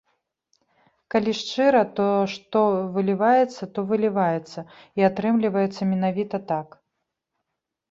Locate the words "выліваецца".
2.97-3.63, 3.93-4.59